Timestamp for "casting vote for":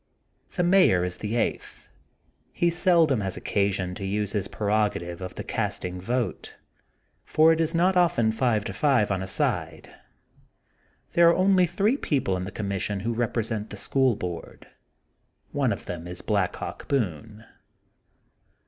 5.43-7.53